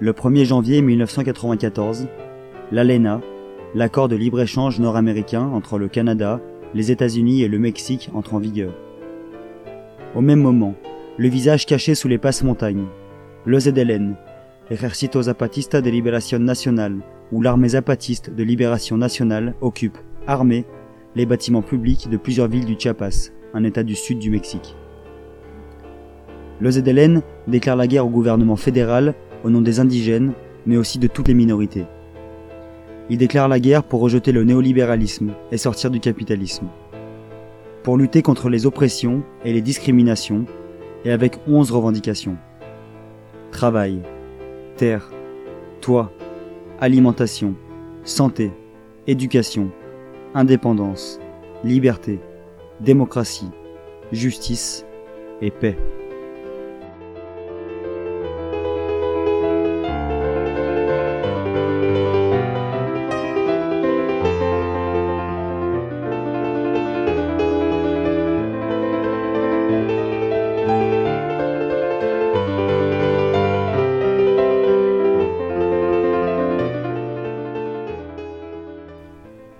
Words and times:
Le 0.00 0.12
1er 0.12 0.44
janvier 0.44 0.80
1994, 0.80 2.06
l'ALENA, 2.70 3.20
l'accord 3.74 4.06
de 4.06 4.14
libre-échange 4.14 4.78
nord-américain 4.78 5.42
entre 5.42 5.76
le 5.76 5.88
Canada, 5.88 6.40
les 6.72 6.92
États-Unis 6.92 7.42
et 7.42 7.48
le 7.48 7.58
Mexique 7.58 8.08
entre 8.14 8.34
en 8.34 8.38
vigueur. 8.38 8.72
Au 10.14 10.20
même 10.20 10.40
moment, 10.40 10.76
le 11.16 11.28
visage 11.28 11.66
caché 11.66 11.96
sous 11.96 12.06
les 12.06 12.16
passes-montagnes, 12.16 12.86
le 13.44 13.58
ZLN, 13.58 14.14
Ejército 14.70 15.20
Zapatista 15.20 15.80
de 15.80 15.90
Liberación 15.90 16.38
Nacional, 16.38 17.00
ou 17.32 17.42
l'armée 17.42 17.70
zapatiste 17.70 18.30
de 18.32 18.44
libération 18.44 18.96
nationale 18.96 19.56
occupe, 19.60 19.98
armée, 20.28 20.64
les 21.16 21.26
bâtiments 21.26 21.60
publics 21.62 22.08
de 22.08 22.18
plusieurs 22.18 22.46
villes 22.46 22.66
du 22.66 22.76
Chiapas, 22.78 23.30
un 23.52 23.64
état 23.64 23.82
du 23.82 23.96
sud 23.96 24.20
du 24.20 24.30
Mexique. 24.30 24.76
Le 26.60 26.70
ZLN 26.70 27.20
déclare 27.48 27.76
la 27.76 27.88
guerre 27.88 28.06
au 28.06 28.10
gouvernement 28.10 28.56
fédéral 28.56 29.16
au 29.44 29.50
nom 29.50 29.60
des 29.60 29.80
indigènes, 29.80 30.32
mais 30.66 30.76
aussi 30.76 30.98
de 30.98 31.06
toutes 31.06 31.28
les 31.28 31.34
minorités. 31.34 31.86
Il 33.10 33.18
déclare 33.18 33.48
la 33.48 33.60
guerre 33.60 33.84
pour 33.84 34.00
rejeter 34.00 34.32
le 34.32 34.44
néolibéralisme 34.44 35.32
et 35.50 35.56
sortir 35.56 35.90
du 35.90 36.00
capitalisme. 36.00 36.66
Pour 37.82 37.96
lutter 37.96 38.22
contre 38.22 38.50
les 38.50 38.66
oppressions 38.66 39.22
et 39.44 39.52
les 39.52 39.62
discriminations, 39.62 40.44
et 41.04 41.10
avec 41.10 41.38
onze 41.46 41.70
revendications. 41.70 42.36
Travail, 43.50 44.00
terre, 44.76 45.10
toit, 45.80 46.12
alimentation, 46.80 47.54
santé, 48.04 48.50
éducation, 49.06 49.70
indépendance, 50.34 51.18
liberté, 51.64 52.18
démocratie, 52.80 53.50
justice 54.12 54.84
et 55.40 55.50
paix. 55.50 55.78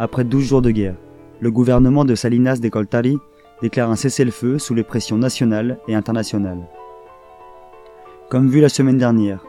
Après 0.00 0.22
12 0.22 0.44
jours 0.44 0.62
de 0.62 0.70
guerre, 0.70 0.94
le 1.40 1.50
gouvernement 1.50 2.04
de 2.04 2.14
Salinas 2.14 2.58
de 2.60 2.68
Coltari 2.68 3.18
déclare 3.62 3.90
un 3.90 3.96
cessez-le-feu 3.96 4.58
sous 4.58 4.72
les 4.74 4.84
pressions 4.84 5.18
nationales 5.18 5.80
et 5.88 5.96
internationales. 5.96 6.68
Comme 8.30 8.48
vu 8.48 8.60
la 8.60 8.68
semaine 8.68 8.98
dernière, 8.98 9.44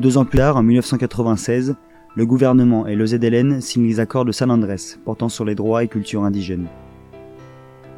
deux 0.00 0.18
ans 0.18 0.24
plus 0.24 0.38
tard, 0.38 0.56
en 0.56 0.64
1996, 0.64 1.76
le 2.16 2.26
gouvernement 2.26 2.88
et 2.88 2.96
le 2.96 3.06
ZLN 3.06 3.60
signent 3.60 3.86
les 3.86 4.00
accords 4.00 4.24
de 4.24 4.32
San 4.32 4.50
Andrés 4.50 4.98
portant 5.04 5.28
sur 5.28 5.44
les 5.44 5.54
droits 5.54 5.84
et 5.84 5.88
cultures 5.88 6.24
indigènes. 6.24 6.66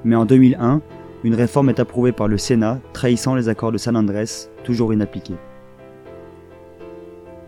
Mais 0.05 0.17
en 0.17 0.27
2001, 0.27 0.83
une 1.25 1.35
réforme 1.35 1.71
est 1.71 1.81
approuvée 1.81 2.13
par 2.13 2.29
le 2.29 2.37
Sénat 2.37 2.81
trahissant 2.93 3.35
les 3.35 3.49
accords 3.49 3.73
de 3.73 3.79
San 3.79 3.97
Andrés, 3.97 4.49
toujours 4.63 4.93
inappliqués. 4.93 5.37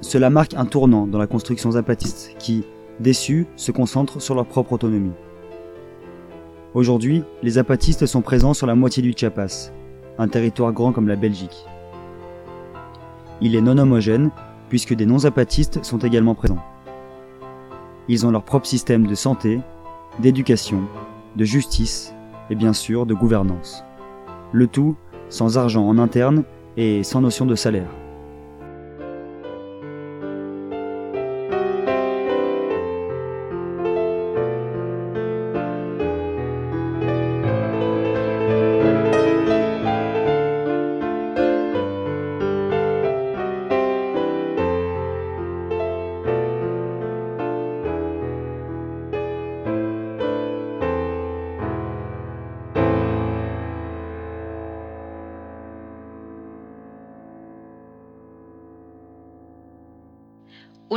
Cela 0.01 0.31
marque 0.31 0.55
un 0.55 0.65
tournant 0.65 1.07
dans 1.07 1.19
la 1.19 1.27
construction 1.27 1.73
zapatiste 1.73 2.35
qui, 2.39 2.65
déçus, 3.01 3.47
se 3.57 3.73
concentrent 3.73 4.21
sur 4.21 4.35
leur 4.35 4.47
propre 4.47 4.73
autonomie. 4.73 5.13
Aujourd'hui, 6.75 7.23
les 7.43 7.51
zapatistes 7.51 8.07
sont 8.07 8.23
présents 8.23 8.55
sur 8.55 8.67
la 8.67 8.75
moitié 8.75 9.03
du 9.03 9.15
Chiapas, 9.17 9.73
un 10.19 10.29
territoire 10.29 10.73
grand 10.73 10.93
comme 10.93 11.09
la 11.09 11.17
Belgique. 11.17 11.65
Il 13.41 13.55
est 13.55 13.61
non 13.61 13.79
homogène 13.79 14.31
puisque 14.69 14.95
des 14.95 15.07
non-zapatistes 15.07 15.85
sont 15.85 15.99
également 15.99 16.35
présents. 16.35 16.63
Ils 18.09 18.27
ont 18.27 18.31
leur 18.31 18.45
propre 18.45 18.67
système 18.67 19.07
de 19.07 19.15
santé, 19.15 19.61
d'éducation, 20.19 20.83
de 21.37 21.45
justice 21.45 22.15
et 22.51 22.55
bien 22.55 22.73
sûr 22.73 23.07
de 23.07 23.15
gouvernance. 23.15 23.85
Le 24.53 24.67
tout 24.67 24.97
sans 25.29 25.59
argent 25.59 25.87
en 25.87 25.99
interne 25.99 26.45
et 26.77 27.03
sans 27.03 27.21
notion 27.21 27.47
de 27.47 27.55
salaire. 27.55 27.91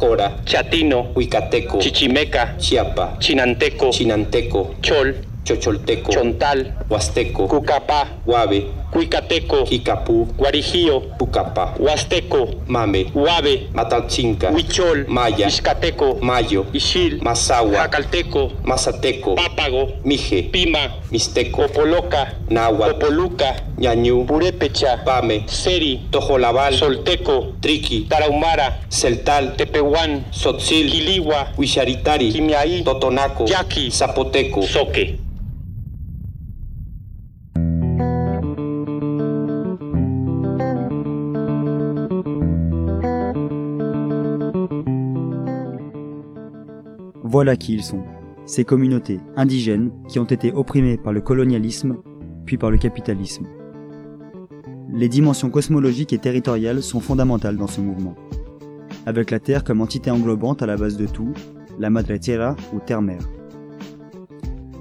Cora, 0.00 0.40
Chatino, 0.46 1.12
Huicateco, 1.14 1.76
Chichimeca, 1.76 2.56
Chiapa, 2.56 3.16
Chinanteco, 3.18 3.90
Chinanteco, 3.90 4.76
Chol, 4.80 5.14
Chocholteco, 5.44 6.10
Chontal, 6.10 6.72
Huasteco, 6.88 7.46
Cucapá, 7.46 8.08
Guave, 8.24 8.66
Cuicateco, 8.90 9.66
Jicapú, 9.66 10.26
Guarijío, 10.36 11.00
Pucapa, 11.16 11.74
Huasteco, 11.78 12.48
Mame, 12.66 13.06
Huave, 13.14 13.68
Matalchinca, 13.72 14.50
Huichol, 14.50 15.06
Maya, 15.08 15.46
Ixcateco, 15.48 16.16
Mayo, 16.20 16.66
Ixil, 16.72 17.20
Mazahua, 17.22 17.84
Jacalteco, 17.84 18.52
Mazateco, 18.64 19.36
Pápago, 19.36 19.92
Mije, 20.04 20.42
Pima, 20.50 20.96
Mixteco, 21.10 21.66
Opoloca, 21.66 22.34
Náhuatl, 22.48 22.96
Opoluca, 22.96 23.56
Ñañú, 23.78 24.26
Purépecha, 24.26 25.04
Pame, 25.04 25.44
Seri, 25.46 26.08
Tojolabal, 26.10 26.74
Solteco, 26.74 27.52
Triqui, 27.60 28.06
Tarahumara, 28.08 28.80
Celtal, 28.88 29.56
Tepehuán, 29.56 30.26
Sotzil, 30.32 30.90
Quiligua, 30.90 31.52
Huicharitari, 31.56 32.32
Quimiaí, 32.32 32.82
Totonaco, 32.82 33.46
Yaqui, 33.46 33.90
Zapoteco, 33.90 34.62
Soque. 34.62 35.29
Voilà 47.40 47.56
qui 47.56 47.72
ils 47.72 47.82
sont, 47.82 48.02
ces 48.44 48.66
communautés 48.66 49.18
indigènes 49.34 49.92
qui 50.08 50.18
ont 50.18 50.26
été 50.26 50.52
opprimées 50.52 50.98
par 50.98 51.14
le 51.14 51.22
colonialisme, 51.22 51.96
puis 52.44 52.58
par 52.58 52.70
le 52.70 52.76
capitalisme. 52.76 53.46
Les 54.92 55.08
dimensions 55.08 55.48
cosmologiques 55.48 56.12
et 56.12 56.18
territoriales 56.18 56.82
sont 56.82 57.00
fondamentales 57.00 57.56
dans 57.56 57.66
ce 57.66 57.80
mouvement. 57.80 58.14
Avec 59.06 59.30
la 59.30 59.40
Terre 59.40 59.64
comme 59.64 59.80
entité 59.80 60.10
englobante 60.10 60.60
à 60.60 60.66
la 60.66 60.76
base 60.76 60.98
de 60.98 61.06
tout, 61.06 61.32
la 61.78 61.88
Madre 61.88 62.14
Tierra 62.18 62.56
ou 62.74 62.80
Terre-Mère. 62.80 63.26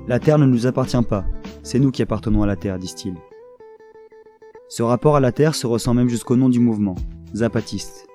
La 0.10 0.20
Terre 0.20 0.38
ne 0.38 0.46
nous 0.46 0.68
appartient 0.68 1.02
pas, 1.08 1.24
c'est 1.64 1.80
nous 1.80 1.92
qui 1.92 2.02
appartenons 2.02 2.44
à 2.44 2.46
la 2.46 2.58
Terre, 2.58 2.78
disent-ils. 2.78 3.16
Ce 4.68 4.84
rapport 4.84 5.16
à 5.16 5.22
la 5.22 5.32
Terre 5.32 5.56
se 5.56 5.66
ressent 5.66 5.94
même 5.94 6.10
jusqu'au 6.10 6.36
nom 6.36 6.50
du 6.50 6.60
mouvement, 6.60 6.96
zapatiste. 7.34 8.06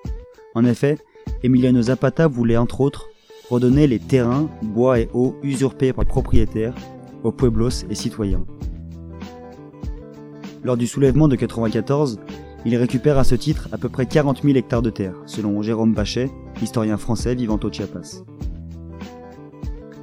En 0.54 0.66
effet, 0.66 0.98
Emiliano 1.42 1.80
Zapata 1.80 2.28
voulait 2.28 2.58
entre 2.58 2.82
autres 2.82 3.08
redonner 3.50 3.86
les 3.86 3.98
terrains, 3.98 4.48
bois 4.62 5.00
et 5.00 5.08
eaux 5.12 5.36
usurpés 5.42 5.92
par 5.92 6.04
les 6.04 6.08
propriétaires 6.08 6.74
aux 7.22 7.32
pueblos 7.32 7.84
et 7.90 7.94
citoyens. 7.94 8.44
Lors 10.62 10.76
du 10.76 10.86
soulèvement 10.86 11.28
de 11.28 11.36
94, 11.36 12.18
il 12.64 12.76
récupère 12.76 13.18
à 13.18 13.24
ce 13.24 13.34
titre 13.34 13.68
à 13.72 13.78
peu 13.78 13.88
près 13.88 14.06
40 14.06 14.42
000 14.42 14.56
hectares 14.56 14.82
de 14.82 14.90
terre, 14.90 15.14
selon 15.26 15.60
Jérôme 15.60 15.92
Bachet, 15.92 16.30
historien 16.62 16.96
français 16.96 17.34
vivant 17.34 17.60
au 17.62 17.70
Chiapas. 17.70 18.22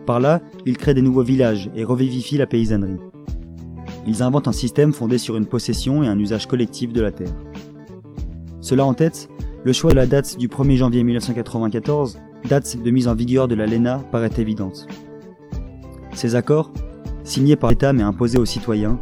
Par 0.05 0.19
là, 0.19 0.41
il 0.65 0.77
crée 0.77 0.93
des 0.93 1.01
nouveaux 1.01 1.23
villages 1.23 1.71
et 1.75 1.83
revivifie 1.83 2.37
la 2.37 2.47
paysannerie. 2.47 2.99
Ils 4.07 4.23
inventent 4.23 4.47
un 4.47 4.51
système 4.51 4.93
fondé 4.93 5.17
sur 5.17 5.37
une 5.37 5.45
possession 5.45 6.03
et 6.03 6.07
un 6.07 6.19
usage 6.19 6.47
collectif 6.47 6.91
de 6.93 7.01
la 7.01 7.11
terre. 7.11 7.33
Cela 8.61 8.85
en 8.85 8.93
tête, 8.93 9.29
le 9.63 9.73
choix 9.73 9.91
de 9.91 9.95
la 9.95 10.07
date 10.07 10.37
du 10.37 10.47
1er 10.47 10.75
janvier 10.75 11.03
1994 11.03 12.19
date 12.47 12.77
de 12.81 12.91
mise 12.91 13.07
en 13.07 13.15
vigueur 13.15 13.47
de 13.47 13.55
la 13.55 13.65
LENA 13.65 13.99
paraît 14.11 14.31
évidente. 14.37 14.87
Ces 16.13 16.35
accords, 16.35 16.71
signés 17.23 17.55
par 17.55 17.69
l'État 17.69 17.93
mais 17.93 18.03
imposés 18.03 18.37
aux 18.37 18.45
citoyens, 18.45 18.99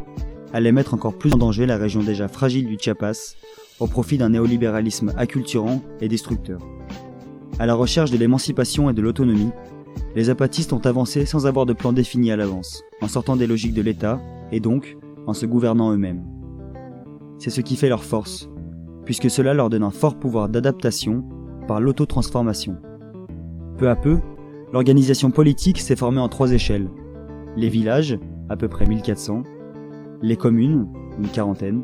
allaient 0.54 0.72
mettre 0.72 0.94
encore 0.94 1.18
plus 1.18 1.34
en 1.34 1.38
danger 1.38 1.66
la 1.66 1.78
région 1.78 2.02
déjà 2.02 2.28
fragile 2.28 2.68
du 2.68 2.78
Chiapas 2.80 3.36
au 3.80 3.88
profit 3.88 4.18
d'un 4.18 4.30
néolibéralisme 4.30 5.14
acculturant 5.18 5.82
et 6.02 6.08
destructeur. 6.08 6.60
À 7.60 7.66
la 7.66 7.76
recherche 7.76 8.12
de 8.12 8.18
l'émancipation 8.18 8.90
et 8.90 8.94
de 8.94 9.02
l'autonomie, 9.02 9.52
les 10.16 10.26
zapatistes 10.26 10.74
ont 10.74 10.80
avancé 10.80 11.26
sans 11.26 11.46
avoir 11.46 11.66
de 11.66 11.74
plan 11.74 11.94
défini 11.94 12.32
à 12.32 12.36
l'avance, 12.36 12.84
en 13.02 13.08
sortant 13.08 13.36
des 13.36 13.48
logiques 13.48 13.74
de 13.74 13.82
l'État 13.82 14.20
et 14.52 14.60
donc 14.60 14.98
en 15.28 15.34
se 15.34 15.46
gouvernant 15.46 15.92
eux-mêmes. 15.92 16.24
C'est 17.38 17.50
ce 17.50 17.62
qui 17.62 17.76
fait 17.76 17.90
leur 17.90 18.04
force, 18.04 18.50
puisque 19.06 19.30
cela 19.30 19.54
leur 19.54 19.70
donne 19.70 19.84
un 19.84 19.92
fort 19.92 20.20
pouvoir 20.20 20.50
d'adaptation 20.50 21.24
par 21.68 21.80
l'autotransformation. 21.80 22.78
Peu 23.80 23.88
à 23.88 23.96
peu, 23.96 24.18
l'organisation 24.74 25.32
politique 25.32 25.80
s'est 25.80 25.96
formée 25.96 26.20
en 26.20 26.28
trois 26.28 26.52
échelles. 26.52 26.90
Les 27.56 27.70
villages, 27.70 28.20
à 28.50 28.58
peu 28.58 28.68
près 28.68 28.86
1400, 28.86 29.44
les 30.22 30.36
communes, 30.36 30.86
une 31.18 31.30
quarantaine, 31.30 31.82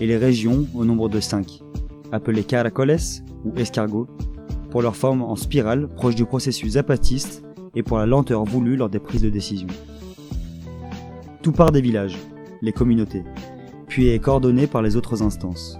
et 0.00 0.08
les 0.08 0.16
régions 0.16 0.66
au 0.74 0.84
nombre 0.84 1.08
de 1.08 1.20
cinq, 1.20 1.60
appelées 2.10 2.42
caracoles 2.42 2.96
ou 3.44 3.52
escargots, 3.56 4.08
pour 4.72 4.82
leur 4.82 4.96
forme 4.96 5.22
en 5.22 5.36
spirale 5.36 5.86
proche 5.86 6.16
du 6.16 6.24
processus 6.24 6.72
zapatiste 6.72 7.44
et 7.76 7.84
pour 7.84 7.98
la 7.98 8.06
lenteur 8.06 8.42
voulue 8.42 8.74
lors 8.74 8.90
des 8.90 8.98
prises 8.98 9.22
de 9.22 9.30
décision. 9.30 9.68
Tout 11.40 11.52
part 11.52 11.70
des 11.70 11.82
villages, 11.82 12.18
les 12.62 12.72
communautés, 12.72 13.22
puis 13.86 14.08
est 14.08 14.18
coordonné 14.18 14.66
par 14.66 14.82
les 14.82 14.96
autres 14.96 15.22
instances. 15.22 15.78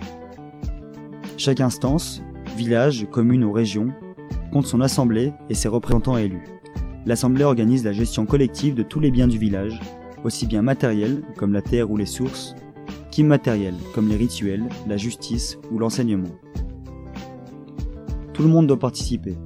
Chaque 1.37 1.61
instance, 1.61 2.23
village, 2.57 3.09
commune 3.11 3.43
ou 3.43 3.51
région, 3.51 3.89
compte 4.53 4.67
son 4.67 4.81
assemblée 4.81 5.33
et 5.49 5.55
ses 5.55 5.69
représentants 5.69 6.19
élus. 6.19 6.45
L'assemblée 7.07 7.45
organise 7.45 7.85
la 7.85 7.93
gestion 7.93 8.27
collective 8.27 8.75
de 8.75 8.83
tous 8.83 9.01
les 9.01 9.11
biens 9.11 9.27
du 9.27 9.39
village, 9.39 9.81
aussi 10.25 10.47
bien 10.47 10.63
matériels 10.63 11.23
comme 11.37 11.53
la 11.53 11.63
terre 11.63 11.91
ou 11.91 11.97
les 11.97 12.07
sources, 12.07 12.55
qu'immatériels 13.11 13.75
comme 13.95 14.09
les 14.09 14.17
rituels, 14.17 14.69
la 14.87 14.97
justice 14.97 15.59
ou 15.71 15.79
l'enseignement. 15.79 16.31
Tout 18.33 18.43
le 18.43 18.49
monde 18.49 18.67
doit 18.67 18.79
participer, 18.79 19.37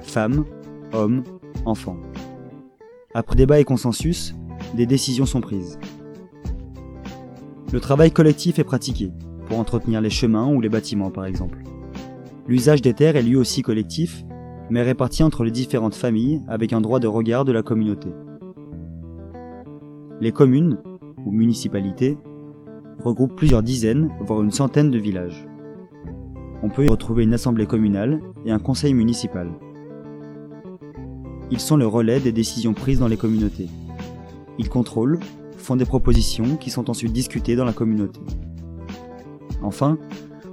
femmes, 0.00 0.44
hommes, 0.92 1.24
enfants. 1.66 1.98
Après 3.14 3.36
débat 3.36 3.60
et 3.60 3.64
consensus, 3.64 4.34
des 4.74 4.86
décisions 4.86 5.26
sont 5.26 5.40
prises. 5.40 5.78
Le 7.72 7.80
travail 7.80 8.10
collectif 8.10 8.58
est 8.58 8.64
pratiqué, 8.64 9.12
pour 9.46 9.58
entretenir 9.58 10.00
les 10.00 10.10
chemins 10.10 10.46
ou 10.46 10.60
les 10.60 10.68
bâtiments 10.68 11.10
par 11.10 11.26
exemple. 11.26 11.58
L'usage 12.46 12.82
des 12.82 12.94
terres 12.94 13.16
est 13.16 13.22
lui 13.22 13.36
aussi 13.36 13.62
collectif, 13.62 14.24
mais 14.72 14.80
réparti 14.80 15.22
entre 15.22 15.44
les 15.44 15.50
différentes 15.50 15.94
familles 15.94 16.40
avec 16.48 16.72
un 16.72 16.80
droit 16.80 16.98
de 16.98 17.06
regard 17.06 17.44
de 17.44 17.52
la 17.52 17.62
communauté. 17.62 18.08
Les 20.18 20.32
communes, 20.32 20.78
ou 21.26 21.30
municipalités, 21.30 22.16
regroupent 23.04 23.36
plusieurs 23.36 23.62
dizaines, 23.62 24.08
voire 24.22 24.42
une 24.42 24.50
centaine 24.50 24.90
de 24.90 24.96
villages. 24.96 25.46
On 26.62 26.70
peut 26.70 26.86
y 26.86 26.88
retrouver 26.88 27.24
une 27.24 27.34
assemblée 27.34 27.66
communale 27.66 28.22
et 28.46 28.50
un 28.50 28.58
conseil 28.58 28.94
municipal. 28.94 29.50
Ils 31.50 31.60
sont 31.60 31.76
le 31.76 31.86
relais 31.86 32.20
des 32.20 32.32
décisions 32.32 32.72
prises 32.72 33.00
dans 33.00 33.08
les 33.08 33.18
communautés. 33.18 33.68
Ils 34.58 34.70
contrôlent, 34.70 35.20
font 35.58 35.76
des 35.76 35.84
propositions 35.84 36.56
qui 36.56 36.70
sont 36.70 36.88
ensuite 36.88 37.12
discutées 37.12 37.56
dans 37.56 37.66
la 37.66 37.74
communauté. 37.74 38.20
Enfin, 39.60 39.98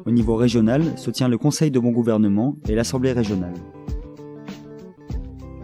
au 0.06 0.12
niveau 0.12 0.36
régional 0.36 0.84
se 0.98 1.10
tient 1.10 1.30
le 1.30 1.38
Conseil 1.38 1.72
de 1.72 1.80
bon 1.80 1.92
gouvernement 1.92 2.58
et 2.68 2.76
l'Assemblée 2.76 3.14
régionale. 3.14 3.54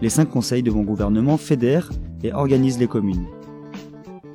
Les 0.05 0.11
cinq 0.11 0.29
conseils 0.29 0.61
de 0.61 0.69
bon 0.69 0.83
gouvernement 0.83 1.35
fédèrent 1.35 1.89
et 2.23 2.31
organisent 2.31 2.77
les 2.77 2.85
communes. 2.87 3.25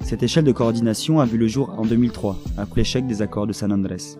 Cette 0.01 0.25
échelle 0.25 0.43
de 0.43 0.51
coordination 0.51 1.21
a 1.21 1.25
vu 1.25 1.39
le 1.39 1.47
jour 1.47 1.71
en 1.79 1.87
2003, 1.87 2.37
après 2.59 2.81
l'échec 2.81 3.07
des 3.07 3.23
accords 3.23 3.47
de 3.47 3.53
San 3.53 3.71
Andrés. 3.71 4.19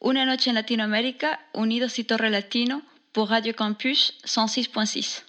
Una 0.00 0.24
noche 0.26 0.46
en 0.46 0.52
Latinoamérica, 0.52 1.40
Unidos 1.56 1.98
y 1.98 2.04
Torre 2.04 2.30
Latino, 2.30 2.80
pour 3.12 3.30
Radio 3.30 3.52
Campus 3.52 4.16
106.6. 4.24 5.24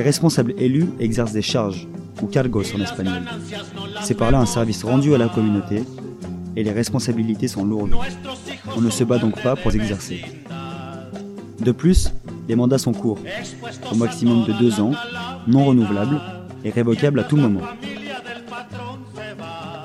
Les 0.00 0.04
responsables 0.04 0.54
élus 0.56 0.88
exercent 0.98 1.34
des 1.34 1.42
charges, 1.42 1.86
ou 2.22 2.26
cargos 2.26 2.74
en 2.74 2.80
espagnol. 2.80 3.20
C'est 4.00 4.14
par 4.14 4.30
là 4.30 4.38
un 4.38 4.46
service 4.46 4.82
rendu 4.82 5.14
à 5.14 5.18
la 5.18 5.28
communauté, 5.28 5.84
et 6.56 6.64
les 6.64 6.72
responsabilités 6.72 7.48
sont 7.48 7.66
lourdes. 7.66 7.94
On 8.74 8.80
ne 8.80 8.88
se 8.88 9.04
bat 9.04 9.18
donc 9.18 9.38
pas 9.42 9.56
pour 9.56 9.74
exercer. 9.74 10.24
De 11.58 11.70
plus, 11.70 12.14
les 12.48 12.56
mandats 12.56 12.78
sont 12.78 12.94
courts, 12.94 13.18
au 13.92 13.94
maximum 13.94 14.46
de 14.46 14.54
deux 14.54 14.80
ans, 14.80 14.92
non 15.46 15.66
renouvelables 15.66 16.18
et 16.64 16.70
révocables 16.70 17.20
à 17.20 17.24
tout 17.24 17.36
moment. 17.36 17.68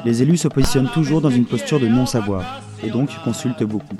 Les 0.05 0.21
élus 0.21 0.37
se 0.37 0.47
positionnent 0.47 0.91
toujours 0.93 1.19
dans 1.19 1.29
une 1.29 1.45
posture 1.45 1.81
de 1.81 1.89
non-savoir, 1.89 2.61
et 2.81 2.89
donc 2.89 3.09
consultent 3.25 3.65
beaucoup. 3.65 3.97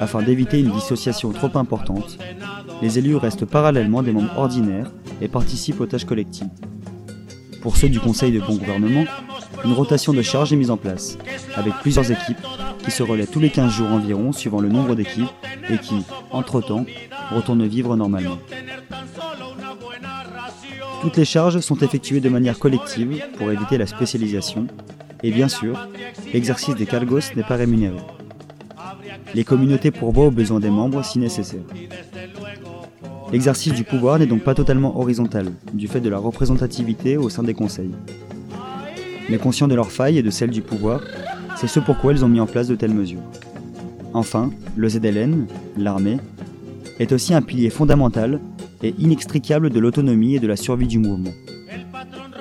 Afin 0.00 0.22
d'éviter 0.22 0.60
une 0.60 0.70
dissociation 0.70 1.30
trop 1.32 1.58
importante, 1.58 2.16
les 2.82 2.98
élus 2.98 3.16
restent 3.16 3.44
parallèlement 3.44 4.02
des 4.02 4.12
membres 4.12 4.36
ordinaires 4.36 4.90
et 5.20 5.28
participent 5.28 5.80
aux 5.80 5.86
tâches 5.86 6.04
collectives. 6.04 6.48
Pour 7.62 7.76
ceux 7.76 7.88
du 7.88 8.00
Conseil 8.00 8.32
de 8.32 8.40
bon 8.40 8.56
gouvernement, 8.56 9.04
une 9.64 9.72
rotation 9.72 10.12
de 10.12 10.22
charges 10.22 10.52
est 10.52 10.56
mise 10.56 10.70
en 10.70 10.76
place, 10.76 11.18
avec 11.56 11.74
plusieurs 11.82 12.10
équipes 12.10 12.38
qui 12.84 12.90
se 12.90 13.02
relaient 13.02 13.26
tous 13.26 13.40
les 13.40 13.50
15 13.50 13.72
jours 13.72 13.90
environ 13.90 14.32
suivant 14.32 14.60
le 14.60 14.68
nombre 14.68 14.94
d'équipes 14.94 15.26
et 15.68 15.78
qui, 15.78 16.04
entre-temps, 16.30 16.86
retournent 17.32 17.66
vivre 17.66 17.96
normalement. 17.96 18.38
Toutes 21.02 21.16
les 21.16 21.24
charges 21.24 21.60
sont 21.60 21.78
effectuées 21.78 22.20
de 22.20 22.28
manière 22.28 22.58
collective 22.58 23.22
pour 23.36 23.50
éviter 23.50 23.78
la 23.78 23.86
spécialisation 23.86 24.66
et 25.22 25.30
bien 25.30 25.48
sûr, 25.48 25.88
l'exercice 26.32 26.74
des 26.74 26.86
cargos 26.86 27.34
n'est 27.34 27.42
pas 27.42 27.56
rémunéré. 27.56 27.96
Les 29.34 29.44
communautés 29.44 29.90
pourvoient 29.90 30.26
aux 30.26 30.30
besoins 30.30 30.60
des 30.60 30.70
membres 30.70 31.04
si 31.04 31.18
nécessaire. 31.18 31.62
L'exercice 33.30 33.74
du 33.74 33.84
pouvoir 33.84 34.18
n'est 34.18 34.26
donc 34.26 34.42
pas 34.42 34.54
totalement 34.54 34.98
horizontal, 34.98 35.52
du 35.74 35.86
fait 35.86 36.00
de 36.00 36.08
la 36.08 36.18
représentativité 36.18 37.18
au 37.18 37.28
sein 37.28 37.42
des 37.42 37.52
conseils. 37.52 37.90
Mais 39.28 39.36
conscients 39.36 39.68
de 39.68 39.74
leurs 39.74 39.92
failles 39.92 40.16
et 40.16 40.22
de 40.22 40.30
celles 40.30 40.50
du 40.50 40.62
pouvoir, 40.62 41.02
c'est 41.56 41.66
ce 41.66 41.78
pourquoi 41.78 42.12
ils 42.12 42.24
ont 42.24 42.28
mis 42.28 42.40
en 42.40 42.46
place 42.46 42.68
de 42.68 42.74
telles 42.74 42.94
mesures. 42.94 43.20
Enfin, 44.14 44.50
le 44.76 44.88
ZLN, 44.88 45.46
l'armée, 45.76 46.18
est 46.98 47.12
aussi 47.12 47.34
un 47.34 47.42
pilier 47.42 47.68
fondamental 47.68 48.40
et 48.82 48.94
inextricable 48.98 49.68
de 49.68 49.78
l'autonomie 49.78 50.36
et 50.36 50.40
de 50.40 50.46
la 50.46 50.56
survie 50.56 50.86
du 50.86 50.98
mouvement. 50.98 51.32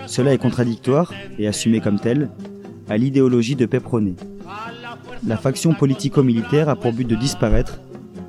Cela 0.06 0.34
est 0.34 0.38
contradictoire, 0.38 1.14
et 1.38 1.48
assumé 1.48 1.82
comme 1.82 2.00
tel, 2.00 2.30
à 2.90 2.96
l'idéologie 2.96 3.58
de 3.58 3.66
paix 3.66 3.82
prônée. 3.82 4.16
La 5.28 5.36
faction 5.36 5.74
politico-militaire 5.74 6.70
a 6.70 6.78
pour 6.78 6.94
but 6.94 7.06
de 7.08 7.16
disparaître 7.16 7.82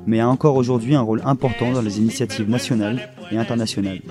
mais 0.09 0.19
a 0.19 0.27
encore 0.27 0.55
aujourd'hui 0.55 0.95
un 0.95 1.01
rôle 1.01 1.21
important 1.23 1.71
dans 1.71 1.83
les 1.83 1.99
initiatives 1.99 2.49
nationales 2.49 3.09
et 3.31 3.37
internationales. 3.37 4.01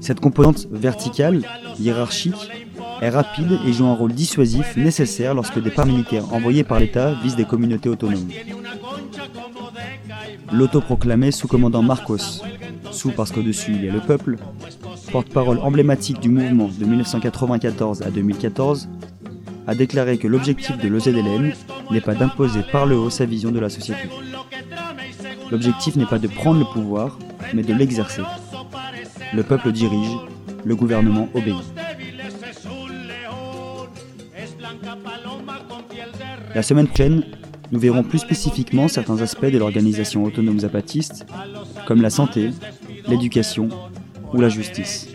Cette 0.00 0.20
composante 0.20 0.68
verticale, 0.70 1.42
hiérarchique, 1.80 2.48
est 3.00 3.08
rapide 3.08 3.58
et 3.66 3.72
joue 3.72 3.86
un 3.86 3.94
rôle 3.94 4.12
dissuasif 4.12 4.76
nécessaire 4.76 5.34
lorsque 5.34 5.60
des 5.60 5.70
paramilitaires 5.70 6.32
envoyés 6.32 6.62
par 6.62 6.78
l'État 6.78 7.14
visent 7.24 7.34
des 7.34 7.44
communautés 7.44 7.88
autonomes. 7.88 8.28
L'autoproclamé 10.52 11.32
sous-commandant 11.32 11.82
Marcos, 11.82 12.42
sous 12.92 13.10
parce 13.10 13.32
qu'au-dessus 13.32 13.72
il 13.72 13.84
y 13.84 13.88
a 13.88 13.92
le 13.92 14.00
peuple, 14.00 14.36
porte-parole 15.10 15.58
emblématique 15.58 16.20
du 16.20 16.28
mouvement 16.28 16.68
de 16.68 16.84
1994 16.84 18.02
à 18.02 18.10
2014, 18.12 18.88
a 19.66 19.74
déclaré 19.74 20.18
que 20.18 20.28
l'objectif 20.28 20.78
de 20.78 20.86
l'OZLN 20.86 21.52
n'est 21.90 22.00
pas 22.00 22.14
d'imposer 22.14 22.62
par 22.62 22.86
le 22.86 22.96
haut 22.96 23.10
sa 23.10 23.24
vision 23.24 23.50
de 23.50 23.58
la 23.60 23.68
société. 23.68 24.08
L'objectif 25.50 25.96
n'est 25.96 26.06
pas 26.06 26.18
de 26.18 26.28
prendre 26.28 26.58
le 26.58 26.64
pouvoir, 26.64 27.18
mais 27.52 27.62
de 27.62 27.74
l'exercer. 27.74 28.22
Le 29.32 29.42
peuple 29.42 29.72
dirige, 29.72 30.16
le 30.64 30.76
gouvernement 30.76 31.28
obéit. 31.34 31.56
La 36.54 36.62
semaine 36.62 36.86
prochaine, 36.86 37.24
nous 37.72 37.80
verrons 37.80 38.02
plus 38.02 38.20
spécifiquement 38.20 38.88
certains 38.88 39.20
aspects 39.20 39.46
de 39.46 39.58
l'organisation 39.58 40.24
autonome 40.24 40.60
zapatiste, 40.60 41.26
comme 41.86 42.00
la 42.00 42.10
santé, 42.10 42.50
l'éducation 43.08 43.68
ou 44.32 44.40
la 44.40 44.48
justice. 44.48 45.13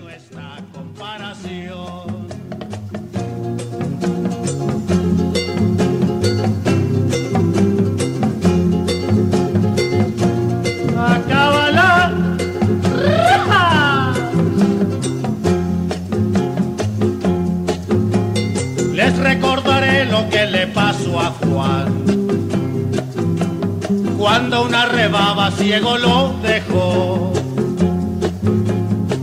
Ciego 25.60 25.98
lo 25.98 26.34
dejó. 26.42 27.34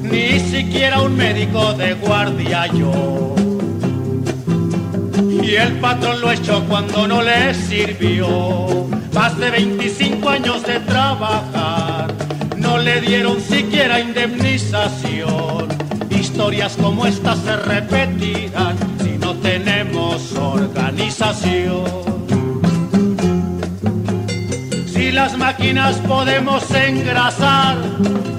Ni 0.02 0.38
siquiera 0.38 1.00
un 1.00 1.16
médico 1.16 1.72
de 1.72 1.94
guardia 1.94 2.66
yo. 2.66 3.34
Y 5.42 5.54
el 5.54 5.72
patrón 5.80 6.20
lo 6.20 6.30
echó 6.30 6.62
cuando 6.68 7.08
no 7.08 7.22
le 7.22 7.54
sirvió. 7.54 8.86
Más 9.14 9.38
de 9.38 9.50
25 9.50 10.28
años 10.28 10.62
de 10.62 10.78
trabajar. 10.80 12.12
No 12.56 12.78
le 12.78 13.00
dieron 13.00 13.40
siquiera 13.40 13.98
indemnización. 13.98 15.68
Historias 16.10 16.76
como 16.76 17.06
estas 17.06 17.38
se 17.38 17.56
repetirán 17.56 18.76
si 19.02 19.16
no 19.16 19.34
tenemos 19.36 20.32
organización. 20.34 22.15
Las 25.16 25.38
máquinas 25.38 25.96
podemos 26.06 26.70
engrasar, 26.72 27.78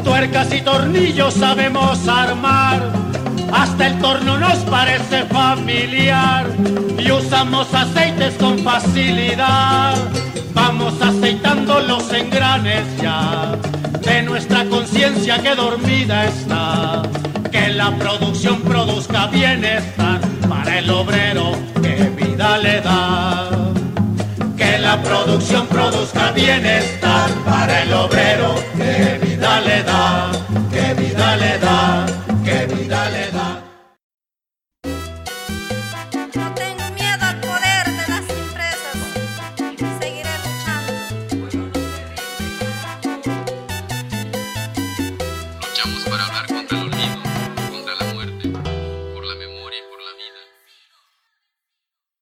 tuercas 0.04 0.54
y 0.54 0.62
tornillos 0.62 1.34
sabemos 1.34 2.08
armar. 2.08 2.92
Hasta 3.52 3.88
el 3.88 3.98
torno 3.98 4.38
nos 4.38 4.58
parece 4.60 5.24
familiar 5.24 6.46
y 7.00 7.12
usamos 7.12 7.74
aceites 7.74 8.36
con 8.36 8.60
facilidad. 8.60 9.96
Vamos 10.54 11.02
aceitando 11.02 11.80
los 11.80 12.14
engranes 12.14 12.86
ya 13.02 13.58
de 14.04 14.22
nuestra 14.22 14.64
conciencia 14.66 15.42
que 15.42 15.56
dormida 15.56 16.26
está. 16.26 17.02
Que 17.52 17.70
la 17.70 17.90
producción 17.98 18.62
produzca 18.62 19.26
bienestar 19.26 20.20
para 20.48 20.78
el 20.78 20.92
obrero 20.92 21.54
que 21.82 21.96
vida 22.16 22.60
le 22.60 22.82
da. 22.82 23.67
Producción 25.04 25.68
produzca 25.68 26.32
bienestar 26.32 27.30
para 27.46 27.84
el 27.84 27.94
obrero 27.94 28.56
que 28.76 29.20
vida 29.26 29.62
le 29.62 29.84
da, 29.84 30.32
que 30.72 30.94
vida 30.94 31.36
le 31.38 31.58
da. 31.60 32.17